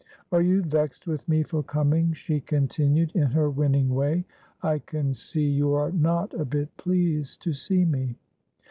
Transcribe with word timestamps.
Are 0.31 0.41
you 0.41 0.63
vexed 0.63 1.05
with 1.05 1.29
me 1.29 1.43
for 1.43 1.61
coming?" 1.61 2.13
she 2.13 2.39
continued, 2.39 3.11
in 3.13 3.27
her 3.27 3.51
winning 3.51 3.93
way; 3.93 4.25
"I 4.63 4.79
can 4.79 5.13
see 5.13 5.45
you 5.47 5.73
are 5.75 5.91
not 5.91 6.33
a 6.33 6.43
bit 6.43 6.75
pleased 6.77 7.43
to 7.43 7.53
see 7.53 7.85
me." 7.85 8.15